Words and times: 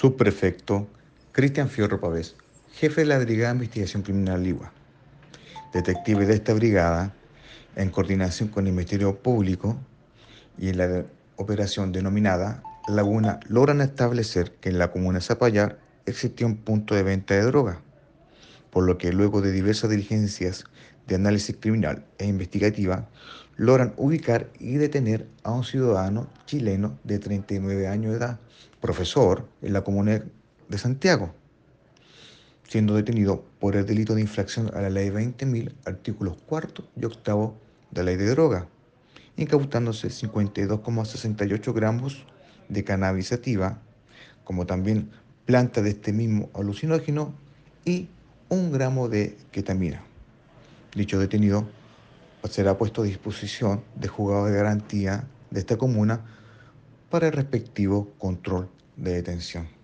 Subprefecto 0.00 0.88
Cristian 1.30 1.68
Fierro 1.68 2.00
Pavés, 2.00 2.34
jefe 2.72 3.02
de 3.02 3.06
la 3.06 3.18
Brigada 3.18 3.52
de 3.52 3.56
Investigación 3.56 4.02
Criminal 4.02 4.42
Ligua. 4.42 4.72
Detectives 5.74 6.26
de 6.26 6.32
esta 6.32 6.54
brigada, 6.54 7.12
en 7.76 7.90
coordinación 7.90 8.48
con 8.48 8.66
el 8.66 8.72
Ministerio 8.72 9.18
Público 9.18 9.76
y 10.56 10.70
en 10.70 10.78
la 10.78 11.04
operación 11.36 11.92
denominada 11.92 12.62
Laguna, 12.88 13.40
logran 13.46 13.82
establecer 13.82 14.52
que 14.52 14.70
en 14.70 14.78
la 14.78 14.90
comuna 14.90 15.20
Zapallar 15.20 15.78
existía 16.06 16.46
un 16.46 16.56
punto 16.56 16.94
de 16.94 17.02
venta 17.02 17.34
de 17.34 17.42
droga, 17.42 17.82
por 18.70 18.84
lo 18.84 18.96
que 18.96 19.12
luego 19.12 19.42
de 19.42 19.52
diversas 19.52 19.90
diligencias 19.90 20.64
de 21.08 21.16
análisis 21.16 21.58
criminal 21.60 22.06
e 22.16 22.26
investigativa, 22.26 23.06
logran 23.60 23.92
ubicar 23.98 24.48
y 24.58 24.76
detener 24.76 25.26
a 25.42 25.52
un 25.52 25.64
ciudadano 25.64 26.28
chileno 26.46 26.98
de 27.04 27.18
39 27.18 27.88
años 27.88 28.12
de 28.12 28.16
edad, 28.16 28.40
profesor 28.80 29.46
en 29.60 29.74
la 29.74 29.82
comuna 29.82 30.24
de 30.70 30.78
Santiago, 30.78 31.34
siendo 32.66 32.94
detenido 32.94 33.44
por 33.58 33.76
el 33.76 33.84
delito 33.84 34.14
de 34.14 34.22
infracción 34.22 34.70
a 34.74 34.80
la 34.80 34.88
ley 34.88 35.10
20.000, 35.10 35.74
artículos 35.84 36.38
4 36.46 36.86
y 36.96 37.04
8 37.04 37.54
de 37.90 38.02
la 38.02 38.06
ley 38.06 38.16
de 38.16 38.30
droga, 38.30 38.66
incautándose 39.36 40.08
52,68 40.08 41.74
gramos 41.74 42.24
de 42.70 42.82
cannabis 42.82 43.28
sativa, 43.28 43.76
como 44.42 44.64
también 44.64 45.10
planta 45.44 45.82
de 45.82 45.90
este 45.90 46.14
mismo 46.14 46.48
alucinógeno 46.54 47.34
y 47.84 48.08
un 48.48 48.72
gramo 48.72 49.10
de 49.10 49.36
ketamina. 49.52 50.02
Dicho 50.94 51.18
detenido 51.18 51.68
será 52.48 52.78
puesto 52.78 53.02
a 53.02 53.04
disposición 53.04 53.82
de 53.94 54.08
juzgado 54.08 54.46
de 54.46 54.56
garantía 54.56 55.24
de 55.50 55.60
esta 55.60 55.76
comuna 55.76 56.20
para 57.10 57.26
el 57.26 57.32
respectivo 57.32 58.12
control 58.18 58.68
de 58.96 59.14
detención. 59.14 59.79